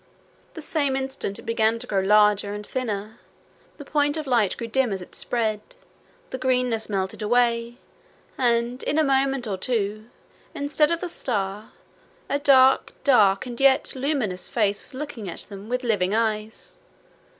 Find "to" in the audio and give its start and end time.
1.77-1.85